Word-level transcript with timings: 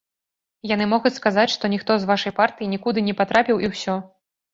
Яны 0.69 0.85
могуць 0.93 1.11
сказаць, 1.19 1.51
што 1.55 1.69
ніхто 1.73 1.97
з 2.03 2.07
вашай 2.11 2.35
партыі 2.39 2.71
нікуды 2.73 2.99
не 3.11 3.15
патрапіў 3.21 3.61
і 3.67 3.71
ўсё! 3.75 3.95